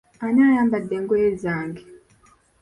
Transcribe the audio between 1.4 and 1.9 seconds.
zange?